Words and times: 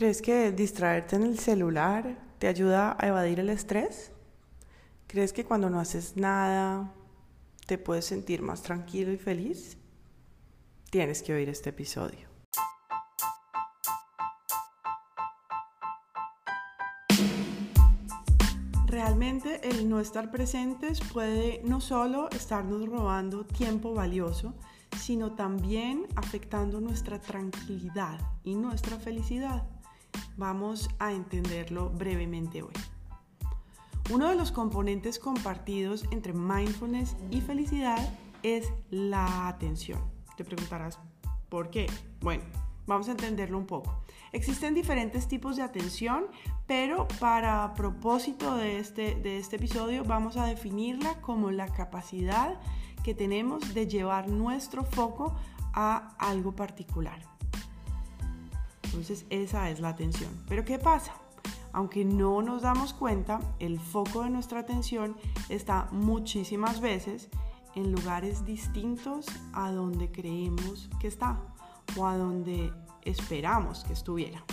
¿Crees 0.00 0.22
que 0.22 0.50
distraerte 0.50 1.16
en 1.16 1.24
el 1.24 1.38
celular 1.38 2.16
te 2.38 2.48
ayuda 2.48 2.96
a 2.98 3.08
evadir 3.08 3.38
el 3.38 3.50
estrés? 3.50 4.12
¿Crees 5.06 5.34
que 5.34 5.44
cuando 5.44 5.68
no 5.68 5.78
haces 5.78 6.16
nada 6.16 6.90
te 7.66 7.76
puedes 7.76 8.06
sentir 8.06 8.40
más 8.40 8.62
tranquilo 8.62 9.12
y 9.12 9.18
feliz? 9.18 9.76
Tienes 10.88 11.22
que 11.22 11.34
oír 11.34 11.50
este 11.50 11.68
episodio. 11.68 12.30
Realmente 18.86 19.68
el 19.68 19.86
no 19.86 20.00
estar 20.00 20.30
presentes 20.30 21.00
puede 21.12 21.60
no 21.62 21.82
solo 21.82 22.30
estarnos 22.30 22.88
robando 22.88 23.44
tiempo 23.44 23.92
valioso, 23.92 24.54
sino 24.98 25.34
también 25.34 26.06
afectando 26.16 26.80
nuestra 26.80 27.20
tranquilidad 27.20 28.18
y 28.44 28.54
nuestra 28.54 28.98
felicidad. 28.98 29.79
Vamos 30.40 30.88
a 30.98 31.12
entenderlo 31.12 31.90
brevemente 31.90 32.62
hoy. 32.62 32.72
Uno 34.10 34.26
de 34.30 34.36
los 34.36 34.52
componentes 34.52 35.18
compartidos 35.18 36.06
entre 36.12 36.32
mindfulness 36.32 37.14
y 37.30 37.42
felicidad 37.42 37.98
es 38.42 38.72
la 38.88 39.48
atención. 39.48 40.00
Te 40.38 40.44
preguntarás, 40.46 40.98
¿por 41.50 41.68
qué? 41.68 41.88
Bueno, 42.22 42.42
vamos 42.86 43.08
a 43.08 43.10
entenderlo 43.10 43.58
un 43.58 43.66
poco. 43.66 44.02
Existen 44.32 44.72
diferentes 44.72 45.28
tipos 45.28 45.56
de 45.56 45.62
atención, 45.62 46.24
pero 46.66 47.06
para 47.20 47.74
propósito 47.74 48.56
de 48.56 48.78
este, 48.78 49.16
de 49.16 49.36
este 49.36 49.56
episodio 49.56 50.04
vamos 50.04 50.38
a 50.38 50.46
definirla 50.46 51.20
como 51.20 51.50
la 51.50 51.68
capacidad 51.68 52.58
que 53.04 53.14
tenemos 53.14 53.74
de 53.74 53.86
llevar 53.86 54.30
nuestro 54.30 54.84
foco 54.84 55.36
a 55.74 56.16
algo 56.16 56.56
particular. 56.56 57.20
Entonces 58.90 59.24
esa 59.30 59.70
es 59.70 59.80
la 59.80 59.90
atención. 59.90 60.30
Pero 60.48 60.64
¿qué 60.64 60.78
pasa? 60.78 61.14
Aunque 61.72 62.04
no 62.04 62.42
nos 62.42 62.62
damos 62.62 62.92
cuenta, 62.92 63.40
el 63.60 63.78
foco 63.78 64.24
de 64.24 64.30
nuestra 64.30 64.60
atención 64.60 65.16
está 65.48 65.88
muchísimas 65.92 66.80
veces 66.80 67.28
en 67.76 67.92
lugares 67.92 68.44
distintos 68.44 69.26
a 69.52 69.70
donde 69.70 70.10
creemos 70.10 70.90
que 70.98 71.06
está 71.06 71.40
o 71.96 72.06
a 72.06 72.16
donde 72.16 72.72
esperamos 73.02 73.84
que 73.84 73.92
estuviera. 73.92 74.44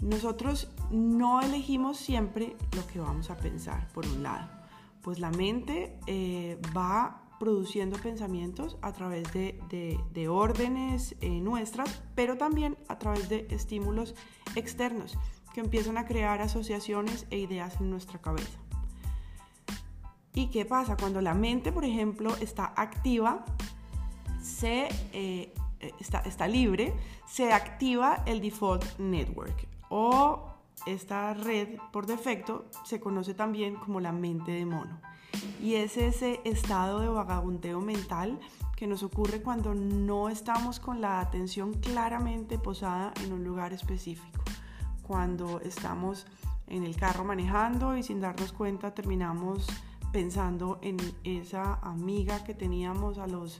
Nosotros 0.00 0.68
no 0.90 1.40
elegimos 1.40 1.98
siempre 1.98 2.56
lo 2.76 2.84
que 2.88 2.98
vamos 2.98 3.30
a 3.30 3.36
pensar, 3.36 3.86
por 3.92 4.04
un 4.04 4.24
lado, 4.24 4.50
pues 5.00 5.20
la 5.20 5.30
mente 5.30 5.96
eh, 6.08 6.60
va 6.76 7.21
produciendo 7.42 7.98
pensamientos 7.98 8.76
a 8.82 8.92
través 8.92 9.24
de, 9.32 10.28
órdenes 10.28 11.16
eh, 11.20 11.28
nuestras, 11.28 12.00
pero 12.14 12.36
también 12.36 12.78
a 12.86 13.00
través 13.00 13.28
de 13.28 13.48
estímulos 13.50 14.14
externos 14.54 15.18
que 15.52 15.58
empiezan 15.58 15.98
a 15.98 16.06
crear 16.06 16.40
asociaciones 16.40 17.26
e 17.30 17.38
ideas 17.38 17.80
en 17.80 17.90
nuestra 17.90 18.20
cabeza. 18.20 18.60
¿Y 20.34 20.50
qué 20.50 20.64
pasa? 20.64 20.96
Cuando 20.96 21.20
la 21.20 21.34
mente, 21.34 21.72
por 21.72 21.84
ejemplo, 21.84 22.32
está 22.36 22.72
activa, 22.76 23.44
se, 24.40 24.86
eh, 25.12 25.52
está, 25.98 26.20
está 26.20 26.46
libre, 26.46 26.94
se 27.26 27.52
activa 27.52 28.22
el 28.24 28.40
default 28.40 28.84
network 29.00 29.66
o 29.88 30.51
esta 30.86 31.34
red 31.34 31.78
por 31.92 32.06
defecto 32.06 32.66
se 32.84 33.00
conoce 33.00 33.34
también 33.34 33.76
como 33.76 34.00
la 34.00 34.12
mente 34.12 34.52
de 34.52 34.66
mono. 34.66 35.00
Y 35.60 35.74
es 35.74 35.96
ese 35.96 36.40
estado 36.44 37.00
de 37.00 37.08
vagabundeo 37.08 37.80
mental 37.80 38.38
que 38.76 38.86
nos 38.86 39.02
ocurre 39.02 39.42
cuando 39.42 39.74
no 39.74 40.28
estamos 40.28 40.80
con 40.80 41.00
la 41.00 41.20
atención 41.20 41.74
claramente 41.74 42.58
posada 42.58 43.12
en 43.24 43.32
un 43.32 43.44
lugar 43.44 43.72
específico. 43.72 44.42
Cuando 45.02 45.60
estamos 45.60 46.26
en 46.66 46.84
el 46.84 46.96
carro 46.96 47.24
manejando 47.24 47.96
y 47.96 48.02
sin 48.02 48.20
darnos 48.20 48.52
cuenta 48.52 48.94
terminamos 48.94 49.66
pensando 50.12 50.78
en 50.82 50.96
esa 51.24 51.74
amiga 51.74 52.44
que 52.44 52.54
teníamos 52.54 53.18
a 53.18 53.26
los 53.26 53.56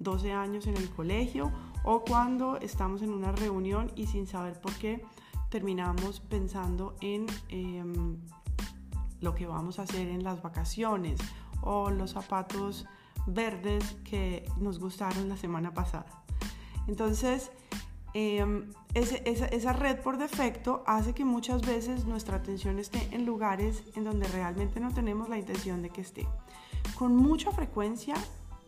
12 0.00 0.32
años 0.32 0.66
en 0.66 0.76
el 0.76 0.90
colegio 0.90 1.50
o 1.82 2.02
cuando 2.04 2.56
estamos 2.58 3.02
en 3.02 3.10
una 3.10 3.32
reunión 3.32 3.90
y 3.96 4.06
sin 4.06 4.26
saber 4.26 4.60
por 4.60 4.72
qué 4.74 5.04
terminamos 5.48 6.20
pensando 6.20 6.96
en 7.00 7.26
em, 7.48 8.16
lo 9.20 9.34
que 9.34 9.46
vamos 9.46 9.78
a 9.78 9.82
hacer 9.82 10.08
en 10.08 10.22
las 10.22 10.42
vacaciones 10.42 11.20
o 11.62 11.90
los 11.90 12.12
zapatos 12.12 12.86
verdes 13.26 13.96
que 14.04 14.44
nos 14.58 14.78
gustaron 14.78 15.28
la 15.28 15.36
semana 15.36 15.72
pasada. 15.74 16.24
Entonces, 16.86 17.50
em, 18.14 18.70
esa, 18.94 19.72
red 19.72 20.00
por 20.00 20.16
defecto 20.16 20.82
hace 20.86 21.12
que 21.12 21.24
muchas 21.24 21.62
veces 21.62 22.06
nuestra 22.06 22.36
atención 22.36 22.78
esté 22.78 23.08
en 23.14 23.26
lugares 23.26 23.82
en 23.94 24.04
donde 24.04 24.26
realmente 24.28 24.80
no 24.80 24.92
tenemos 24.92 25.28
la 25.28 25.38
intención 25.38 25.82
de 25.82 25.90
que 25.90 26.00
esté. 26.00 26.26
Con 26.96 27.14
mucha 27.14 27.50
frecuencia 27.52 28.14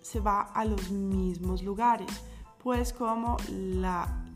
se 0.03 0.21
va 0.21 0.43
a 0.43 0.65
los 0.65 0.91
mismos 0.91 1.63
lugares, 1.63 2.11
pues 2.63 2.93
como 2.93 3.37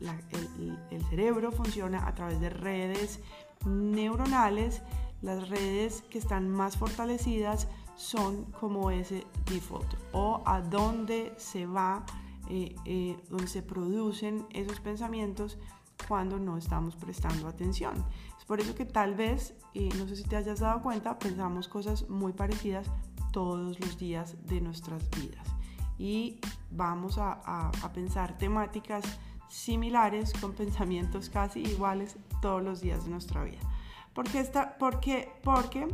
el, 0.01 0.77
el 0.91 1.05
cerebro 1.05 1.51
funciona 1.51 2.07
a 2.07 2.13
través 2.15 2.39
de 2.39 2.49
redes 2.49 3.19
neuronales, 3.65 4.81
las 5.21 5.49
redes 5.49 6.03
que 6.09 6.17
están 6.17 6.49
más 6.49 6.77
fortalecidas 6.77 7.67
son 7.95 8.45
como 8.59 8.91
ese 8.91 9.25
default 9.45 9.93
o 10.11 10.43
a 10.45 10.61
dónde 10.61 11.33
se 11.37 11.65
va, 11.65 12.05
eh, 12.49 12.75
eh, 12.85 13.17
donde 13.29 13.47
se 13.47 13.61
producen 13.61 14.45
esos 14.51 14.79
pensamientos 14.79 15.57
cuando 16.07 16.37
no 16.37 16.57
estamos 16.57 16.95
prestando 16.95 17.47
atención. 17.47 18.05
Es 18.37 18.45
por 18.45 18.59
eso 18.59 18.75
que 18.75 18.85
tal 18.85 19.15
vez, 19.15 19.55
y 19.73 19.89
no 19.89 20.07
sé 20.07 20.15
si 20.17 20.23
te 20.23 20.35
hayas 20.35 20.59
dado 20.59 20.81
cuenta, 20.81 21.17
pensamos 21.17 21.67
cosas 21.67 22.07
muy 22.09 22.33
parecidas 22.33 22.87
todos 23.31 23.79
los 23.79 23.97
días 23.97 24.35
de 24.45 24.61
nuestras 24.61 25.09
vidas. 25.11 25.47
Y 25.97 26.39
vamos 26.71 27.17
a 27.17 27.71
pensar 27.93 28.37
temáticas 28.37 29.05
similares 29.47 30.33
con 30.33 30.53
pensamientos 30.53 31.29
casi 31.29 31.61
iguales 31.61 32.17
todos 32.41 32.63
los 32.63 32.81
días 32.81 33.05
de 33.05 33.11
nuestra 33.11 33.43
vida. 33.43 33.59
Porque, 34.13 34.39
esta, 34.39 34.77
porque, 34.77 35.29
porque 35.43 35.87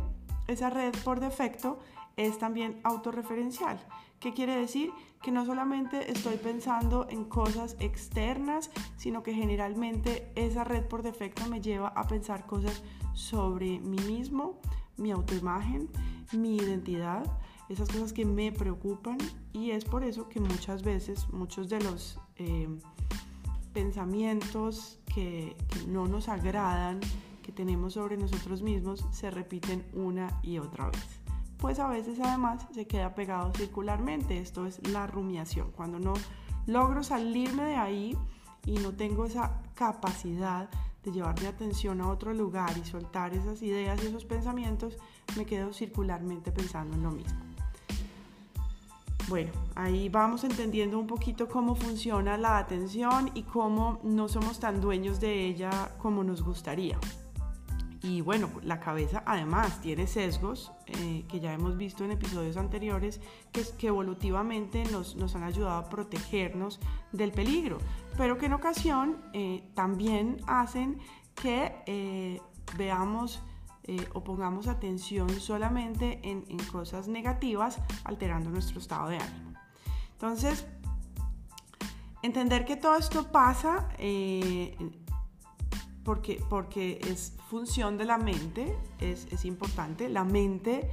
esa 0.46 0.70
red 0.70 0.94
por 1.04 1.20
defecto 1.20 1.78
es 2.16 2.38
también 2.38 2.80
autorreferencial. 2.84 3.80
¿Qué 4.20 4.32
quiere 4.32 4.56
decir? 4.56 4.92
Que 5.20 5.32
no 5.32 5.44
solamente 5.44 6.12
estoy 6.12 6.36
pensando 6.36 7.06
en 7.10 7.24
cosas 7.24 7.76
externas, 7.80 8.70
sino 8.96 9.22
que 9.24 9.34
generalmente 9.34 10.30
esa 10.36 10.62
red 10.62 10.84
por 10.84 11.02
defecto 11.02 11.46
me 11.48 11.60
lleva 11.60 11.88
a 11.88 12.06
pensar 12.06 12.46
cosas 12.46 12.82
sobre 13.12 13.80
mí 13.80 13.98
mismo, 14.06 14.60
mi 14.96 15.10
autoimagen, 15.10 15.88
mi 16.32 16.56
identidad, 16.56 17.24
esas 17.68 17.88
cosas 17.88 18.12
que 18.12 18.24
me 18.24 18.52
preocupan 18.52 19.18
y 19.52 19.70
es 19.70 19.84
por 19.84 20.04
eso 20.04 20.28
que 20.28 20.40
muchas 20.40 20.82
veces 20.82 21.28
muchos 21.30 21.68
de 21.68 21.80
los 21.80 22.20
eh, 22.36 22.68
pensamientos 23.72 24.98
que, 25.12 25.56
no 25.88 26.06
nos 26.06 26.28
agradan, 26.28 27.00
que 27.42 27.52
tenemos 27.52 27.94
sobre 27.94 28.16
nosotros 28.16 28.62
mismos 28.62 29.04
se 29.10 29.30
repiten 29.30 29.84
una 29.94 30.40
y 30.42 30.58
otra 30.58 30.86
vez. 30.86 31.20
Pues 31.58 31.78
a 31.78 31.88
veces 31.88 32.18
además 32.20 32.66
se 32.72 32.86
queda 32.86 33.14
pegado 33.14 33.52
circularmente, 33.54 34.38
esto 34.38 34.66
es 34.66 34.86
la 34.88 35.06
rumiación, 35.06 35.70
cuando 35.72 35.98
no 35.98 36.14
logro 36.66 37.02
salirme 37.02 37.64
de 37.64 37.76
ahí 37.76 38.18
y 38.66 38.78
no 38.78 38.92
tengo 38.92 39.26
esa 39.26 39.60
capacidad 39.74 40.68
de 41.04 41.10
llevar 41.10 41.40
mi 41.40 41.46
atención 41.46 42.00
a 42.00 42.08
otro 42.08 42.32
lugar 42.32 42.76
y 42.78 42.84
soltar 42.84 43.34
esas 43.34 43.60
ideas 43.62 44.02
y 44.02 44.06
esos 44.06 44.24
pensamientos, 44.24 44.96
me 45.36 45.44
quedo 45.44 45.72
circularmente 45.72 46.52
pensando 46.52 46.94
en 46.94 47.02
lo 47.02 47.10
mismo. 47.10 47.51
Bueno, 49.32 49.50
ahí 49.76 50.10
vamos 50.10 50.44
entendiendo 50.44 50.98
un 50.98 51.06
poquito 51.06 51.48
cómo 51.48 51.74
funciona 51.74 52.36
la 52.36 52.58
atención 52.58 53.30
y 53.32 53.44
cómo 53.44 53.98
no 54.02 54.28
somos 54.28 54.60
tan 54.60 54.82
dueños 54.82 55.20
de 55.20 55.46
ella 55.46 55.70
como 55.96 56.22
nos 56.22 56.42
gustaría. 56.42 56.98
Y 58.02 58.20
bueno, 58.20 58.50
la 58.62 58.78
cabeza 58.78 59.22
además 59.24 59.80
tiene 59.80 60.06
sesgos 60.06 60.70
eh, 60.84 61.24
que 61.28 61.40
ya 61.40 61.54
hemos 61.54 61.78
visto 61.78 62.04
en 62.04 62.10
episodios 62.10 62.58
anteriores 62.58 63.22
que, 63.52 63.86
evolutivamente 63.86 64.84
nos, 64.92 65.16
nos, 65.16 65.34
han 65.34 65.44
ayudado 65.44 65.78
a 65.78 65.88
protegernos 65.88 66.78
del 67.12 67.32
peligro, 67.32 67.78
pero 68.18 68.36
que 68.36 68.44
en 68.44 68.52
ocasión 68.52 69.16
eh, 69.32 69.64
también 69.72 70.42
hacen 70.46 70.98
que 71.36 71.74
eh, 71.86 72.38
veamos 72.76 73.42
o 74.14 74.22
pongamos 74.22 74.68
atención 74.68 75.28
solamente 75.40 76.20
en, 76.22 76.44
cosas 76.70 77.08
negativas, 77.08 77.78
alterando 78.04 78.50
nuestro 78.50 78.78
estado 78.78 79.08
de 79.08 79.18
ánimo. 79.18 79.54
Entonces, 80.12 80.66
entender 82.22 82.64
que 82.64 82.76
todo 82.76 82.96
esto 82.96 83.32
pasa 83.32 83.88
porque, 86.04 86.42
porque 86.48 87.00
es 87.02 87.34
función 87.48 87.98
de 87.98 88.04
la 88.04 88.18
mente, 88.18 88.76
es, 89.00 89.26
es 89.32 89.44
importante. 89.44 90.08
La 90.08 90.24
mente 90.24 90.90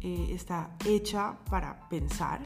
eh, 0.00 0.30
está 0.30 0.76
hecha 0.84 1.38
para 1.50 1.88
pensar, 1.88 2.40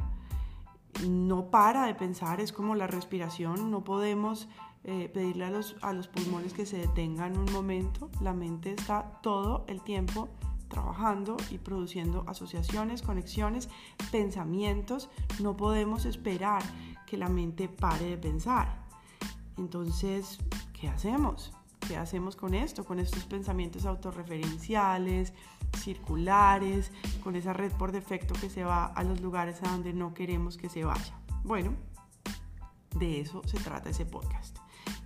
no 1.08 1.50
para 1.50 1.86
de 1.86 1.94
pensar, 1.94 2.40
es 2.40 2.52
como 2.52 2.74
la 2.74 2.86
respiración, 2.86 3.70
no 3.70 3.84
podemos 3.84 4.48
eh, 4.84 5.08
pedirle 5.12 5.44
a 5.44 5.50
los, 5.50 5.76
a 5.80 5.92
los 5.92 6.08
pulmones 6.08 6.52
que 6.52 6.66
se 6.66 6.78
detengan 6.78 7.36
un 7.38 7.52
momento. 7.52 8.10
La 8.20 8.32
mente 8.32 8.72
está 8.72 9.20
todo 9.22 9.64
el 9.68 9.80
tiempo 9.82 10.28
trabajando 10.68 11.36
y 11.50 11.58
produciendo 11.58 12.24
asociaciones, 12.26 13.02
conexiones, 13.02 13.68
pensamientos. 14.10 15.10
No 15.40 15.56
podemos 15.56 16.04
esperar 16.04 16.62
que 17.06 17.16
la 17.16 17.28
mente 17.28 17.68
pare 17.68 18.06
de 18.06 18.16
pensar. 18.16 18.82
Entonces, 19.56 20.38
¿qué 20.72 20.88
hacemos? 20.88 21.52
¿Qué 21.86 21.96
hacemos 21.96 22.36
con 22.36 22.54
esto? 22.54 22.84
Con 22.84 22.98
estos 22.98 23.24
pensamientos 23.24 23.84
autorreferenciales, 23.86 25.32
circulares, 25.78 26.92
con 27.22 27.36
esa 27.36 27.52
red 27.52 27.72
por 27.72 27.92
defecto 27.92 28.34
que 28.34 28.50
se 28.50 28.64
va 28.64 28.86
a 28.86 29.02
los 29.02 29.20
lugares 29.20 29.62
a 29.62 29.70
donde 29.70 29.92
no 29.92 30.14
queremos 30.14 30.56
que 30.56 30.68
se 30.68 30.84
vaya. 30.84 31.18
Bueno, 31.44 31.74
de 32.96 33.20
eso 33.20 33.42
se 33.46 33.58
trata 33.58 33.90
ese 33.90 34.06
podcast. 34.06 34.58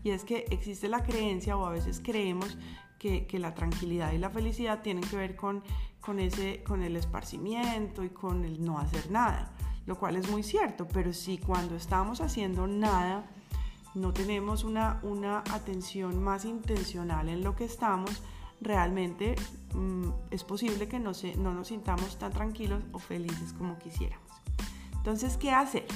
Y 0.03 0.11
es 0.11 0.25
que 0.25 0.45
existe 0.51 0.89
la 0.89 1.03
creencia 1.03 1.57
o 1.57 1.65
a 1.65 1.71
veces 1.71 2.01
creemos 2.05 2.57
que, 2.99 3.27
la 3.39 3.55
tranquilidad 3.55 4.13
y 4.13 4.19
la 4.19 4.31
felicidad 4.31 4.83
tienen 4.83 5.05
que 5.05 5.17
ver 5.17 5.37
con, 5.37 5.63
con, 6.01 6.19
ese, 6.19 6.63
con 6.65 6.83
el 6.83 6.97
esparcimiento 6.97 8.03
y 8.05 8.11
con 8.11 8.45
el 8.45 8.65
no 8.65 8.79
hacer 8.79 9.11
nada, 9.11 9.53
lo 9.87 9.97
cual 9.99 10.17
es 10.17 10.29
muy 10.31 10.43
cierto, 10.43 10.89
pero 10.89 11.13
si 11.13 11.39
cuando 11.39 11.77
estamos 11.77 12.21
haciendo 12.21 12.67
nada 12.67 13.31
no 13.97 14.13
tenemos 14.13 14.63
una, 14.63 15.01
una 15.03 15.39
atención 15.39 16.23
más 16.23 16.45
intencional 16.45 17.29
en 17.29 17.43
lo 17.43 17.57
que 17.57 17.65
estamos, 17.65 18.23
realmente 18.61 19.35
mm, 19.75 20.09
es 20.31 20.45
posible 20.45 20.87
que 20.87 21.01
no, 21.01 21.15
se, 21.15 21.35
no 21.37 21.53
nos 21.55 21.69
sintamos 21.69 22.19
tan 22.19 22.31
tranquilos 22.31 22.83
o 22.93 22.99
felices 22.99 23.55
como 23.55 23.79
quisiéramos. 23.79 24.31
Entonces, 24.95 25.37
¿qué 25.39 25.51
hacer? 25.51 25.87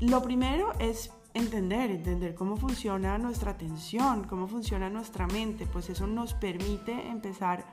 Lo 0.00 0.22
primero 0.22 0.72
es 0.78 1.10
entender, 1.32 1.90
entender 1.90 2.34
cómo 2.34 2.56
funciona 2.56 3.16
nuestra 3.16 3.52
atención, 3.52 4.24
cómo 4.24 4.46
funciona 4.46 4.90
nuestra 4.90 5.26
mente, 5.26 5.66
pues 5.66 5.88
eso 5.88 6.06
nos 6.06 6.34
permite 6.34 7.08
empezar 7.08 7.64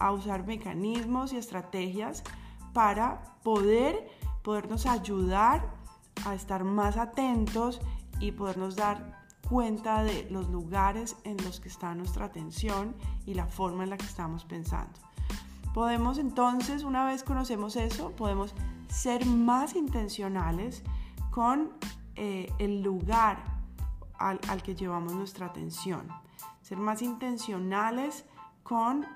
a 0.00 0.12
usar 0.12 0.46
mecanismos 0.46 1.32
y 1.32 1.36
estrategias 1.36 2.24
para 2.72 3.22
poder 3.44 4.08
podernos 4.42 4.86
ayudar 4.86 5.78
a 6.24 6.34
estar 6.34 6.64
más 6.64 6.96
atentos 6.96 7.80
y 8.20 8.32
podernos 8.32 8.76
dar 8.76 9.26
cuenta 9.48 10.02
de 10.02 10.28
los 10.30 10.48
lugares 10.50 11.16
en 11.24 11.36
los 11.44 11.60
que 11.60 11.68
está 11.68 11.94
nuestra 11.94 12.26
atención 12.26 12.94
y 13.24 13.34
la 13.34 13.46
forma 13.46 13.84
en 13.84 13.90
la 13.90 13.96
que 13.96 14.06
estamos 14.06 14.44
pensando. 14.44 14.98
Podemos 15.72 16.18
entonces, 16.18 16.82
una 16.82 17.06
vez 17.06 17.22
conocemos 17.22 17.76
eso, 17.76 18.10
podemos 18.12 18.54
ser 18.88 19.24
más 19.26 19.74
intencionales 19.74 20.82
con 21.30 21.70
eh, 22.16 22.52
el 22.58 22.82
lugar 22.82 23.44
al, 24.18 24.62
que 24.62 24.74
llevamos 24.74 25.12
nuestra 25.14 25.46
atención. 25.46 26.08
Ser 26.62 26.78
más 26.78 27.02
intencionales 27.02 28.24
con 28.62 29.06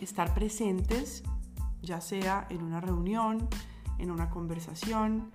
estar 0.00 0.32
presentes, 0.32 1.22
ya 1.82 2.00
sea 2.00 2.46
en 2.50 2.62
una 2.62 2.80
reunión, 2.80 3.48
en 3.98 4.10
una 4.10 4.30
conversación, 4.30 5.32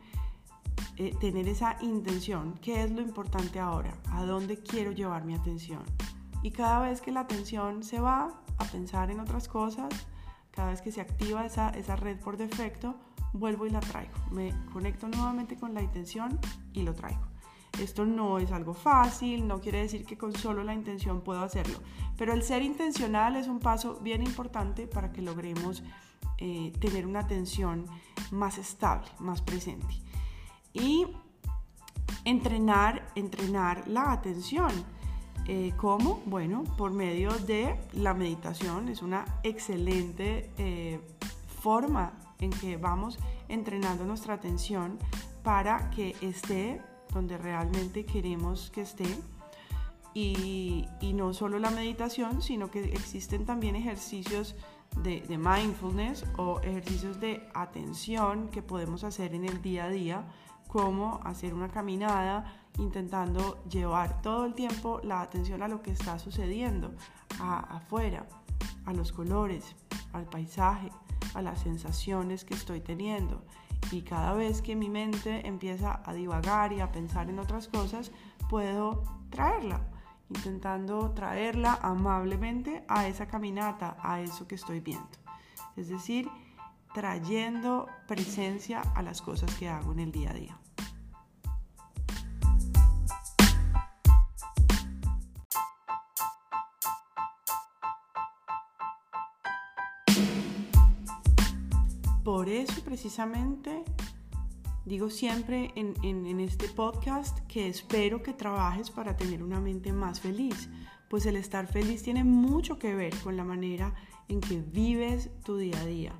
eh, 0.99 1.15
tener 1.17 1.47
esa 1.47 1.77
intención, 1.79 2.59
¿qué 2.61 2.83
es 2.83 2.91
lo 2.91 3.01
importante 3.01 3.57
ahora? 3.57 3.93
¿A 4.11 4.25
dónde 4.25 4.57
quiero 4.57 4.91
llevar 4.91 5.23
mi 5.23 5.33
atención? 5.33 5.81
Y 6.43 6.51
cada 6.51 6.81
vez 6.81 6.99
que 6.99 7.13
la 7.13 7.21
atención 7.21 7.83
se 7.83 8.01
va 8.01 8.41
a 8.57 8.65
pensar 8.65 9.09
en 9.09 9.21
otras 9.21 9.47
cosas, 9.47 9.87
cada 10.51 10.71
vez 10.71 10.81
que 10.81 10.91
se 10.91 10.99
activa 10.99 11.45
esa, 11.45 11.69
esa 11.69 11.95
red 11.95 12.19
por 12.19 12.35
defecto, 12.35 12.97
vuelvo 13.31 13.65
y 13.65 13.69
la 13.69 13.79
traigo. 13.79 14.11
Me 14.29 14.53
conecto 14.73 15.07
nuevamente 15.07 15.55
con 15.55 15.73
la 15.73 15.81
intención 15.81 16.37
y 16.73 16.81
lo 16.81 16.93
traigo. 16.93 17.29
Esto 17.81 18.05
no 18.05 18.37
es 18.37 18.51
algo 18.51 18.73
fácil, 18.73 19.47
no 19.47 19.61
quiere 19.61 19.79
decir 19.79 20.05
que 20.05 20.17
con 20.17 20.35
solo 20.35 20.65
la 20.65 20.73
intención 20.73 21.21
puedo 21.21 21.41
hacerlo, 21.41 21.79
pero 22.17 22.33
el 22.33 22.43
ser 22.43 22.61
intencional 22.61 23.37
es 23.37 23.47
un 23.47 23.59
paso 23.59 24.01
bien 24.01 24.21
importante 24.21 24.85
para 24.85 25.13
que 25.13 25.21
logremos 25.21 25.81
eh, 26.39 26.73
tener 26.81 27.07
una 27.07 27.21
atención 27.21 27.85
más 28.31 28.57
estable, 28.57 29.07
más 29.19 29.41
presente. 29.41 30.08
Y 30.73 31.07
entrenar, 32.25 33.11
entrenar 33.15 33.87
la 33.87 34.11
atención. 34.11 34.71
Eh, 35.47 35.73
¿Cómo? 35.77 36.21
Bueno, 36.25 36.63
por 36.77 36.91
medio 36.91 37.31
de 37.31 37.75
la 37.93 38.13
meditación. 38.13 38.87
Es 38.89 39.01
una 39.01 39.25
excelente 39.43 40.51
eh, 40.57 41.01
forma 41.61 42.13
en 42.39 42.51
que 42.51 42.77
vamos 42.77 43.17
entrenando 43.47 44.05
nuestra 44.05 44.35
atención 44.35 44.99
para 45.43 45.89
que 45.89 46.15
esté 46.21 46.81
donde 47.13 47.37
realmente 47.37 48.05
queremos 48.05 48.69
que 48.71 48.81
esté. 48.81 49.07
Y, 50.13 50.85
no 51.13 51.33
solo 51.33 51.59
la 51.59 51.69
meditación, 51.69 52.41
sino 52.41 52.69
que 52.69 52.83
existen 52.93 53.45
también 53.45 53.75
ejercicios 53.75 54.55
de, 55.03 55.21
de, 55.21 55.37
mindfulness 55.37 56.25
o 56.37 56.59
ejercicios 56.61 57.19
de 57.19 57.47
atención 57.53 58.49
que 58.49 58.61
podemos 58.61 59.03
hacer 59.03 59.33
en 59.33 59.45
el 59.45 59.61
día 59.61 59.85
a 59.85 59.89
día, 59.89 60.27
como 60.69 61.19
hacer 61.23 61.55
una 61.55 61.67
caminada 61.67 62.45
intentando 62.77 63.61
llevar 63.65 64.21
todo 64.21 64.45
el 64.45 64.53
tiempo 64.53 65.01
la 65.03 65.21
atención 65.21 65.63
a 65.63 65.67
lo 65.67 65.81
que 65.81 65.91
está 65.91 66.19
sucediendo 66.19 66.93
afuera, 67.39 68.27
a 68.85 68.93
los 68.93 69.11
colores, 69.11 69.75
al 70.13 70.25
paisaje, 70.25 70.91
a 71.33 71.41
las 71.41 71.61
sensaciones 71.61 72.45
que 72.45 72.53
estoy 72.53 72.81
teniendo. 72.81 73.43
Y 73.91 74.03
cada 74.03 74.33
vez 74.33 74.61
que 74.61 74.75
mi 74.75 74.89
mente 74.89 75.47
empieza 75.47 76.01
a 76.05 76.13
divagar 76.13 76.71
y 76.71 76.81
a 76.81 76.91
pensar 76.91 77.29
en 77.29 77.39
otras 77.39 77.67
cosas, 77.67 78.11
puedo 78.47 79.03
traerla, 79.31 79.81
intentando 80.29 81.11
traerla 81.11 81.79
amablemente 81.81 82.83
a 82.87 83.07
esa 83.07 83.27
caminata, 83.27 83.97
a 84.01 84.21
eso 84.21 84.47
que 84.47 84.55
estoy 84.55 84.81
viendo. 84.81 85.09
Es 85.75 85.89
decir, 85.89 86.29
trayendo 86.93 87.87
presencia 88.07 88.81
a 88.81 89.01
las 89.01 89.21
cosas 89.21 89.53
que 89.55 89.69
hago 89.69 89.91
en 89.91 89.99
el 89.99 90.11
día 90.11 90.31
a 90.31 90.33
día. 90.33 90.59
Por 102.23 102.47
eso 102.47 102.83
precisamente 102.83 103.83
digo 104.85 105.09
siempre 105.09 105.71
en, 105.75 106.39
este 106.39 106.67
podcast 106.67 107.39
que 107.47 107.67
espero 107.67 108.23
que 108.23 108.33
trabajes 108.33 108.89
para 108.89 109.15
tener 109.17 109.43
una 109.43 109.59
mente 109.59 109.93
más 109.93 110.19
feliz, 110.19 110.69
pues 111.09 111.25
el 111.25 111.35
estar 111.35 111.67
feliz 111.67 112.03
tiene 112.03 112.23
mucho 112.23 112.79
que 112.79 112.95
ver 112.95 113.15
con 113.23 113.35
la 113.35 113.43
manera 113.43 113.93
en 114.27 114.41
que 114.41 114.59
vives 114.59 115.29
tu 115.43 115.57
día 115.57 115.79
a 115.79 115.85
día, 115.85 116.13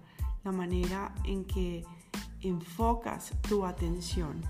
la 0.43 0.51
manera 0.51 1.13
en 1.23 1.45
que 1.45 1.85
enfocas 2.41 3.33
tu 3.47 3.65
atención, 3.65 4.41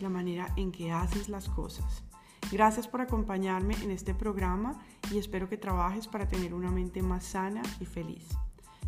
la 0.00 0.08
manera 0.08 0.52
en 0.56 0.72
que 0.72 0.92
haces 0.92 1.28
las 1.28 1.48
cosas. 1.48 2.02
Gracias 2.50 2.86
por 2.86 3.00
acompañarme 3.00 3.74
en 3.82 3.90
este 3.90 4.14
programa 4.14 4.80
y 5.12 5.18
espero 5.18 5.48
que 5.48 5.56
trabajes 5.56 6.06
para 6.06 6.28
tener 6.28 6.54
una 6.54 6.70
mente 6.70 7.02
más 7.02 7.24
sana 7.24 7.62
y 7.80 7.86
feliz. 7.86 8.28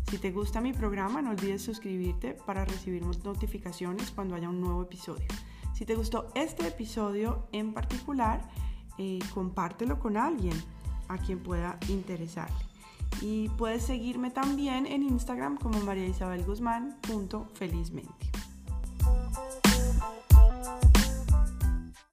Si 0.09 0.17
te 0.17 0.31
gusta 0.31 0.61
mi 0.61 0.73
programa, 0.73 1.21
no 1.21 1.31
olvides 1.31 1.61
suscribirte 1.61 2.33
para 2.33 2.65
recibir 2.65 3.03
notificaciones 3.03 4.11
cuando 4.11 4.35
haya 4.35 4.49
un 4.49 4.61
nuevo 4.61 4.81
episodio. 4.81 5.27
Si 5.73 5.85
te 5.85 5.95
gustó 5.95 6.31
este 6.35 6.67
episodio 6.67 7.47
en 7.51 7.73
particular, 7.73 8.41
eh, 8.97 9.19
compártelo 9.33 9.99
con 9.99 10.17
alguien 10.17 10.55
a 11.07 11.17
quien 11.17 11.39
pueda 11.39 11.77
interesarle. 11.89 12.68
Y 13.21 13.49
puedes 13.49 13.83
seguirme 13.83 14.31
también 14.31 14.85
en 14.85 15.03
Instagram 15.03 15.57
como 15.57 15.79
María 15.81 16.05
Isabel 16.05 16.43
Guzmán. 16.45 16.97
Felizmente. 17.53 18.38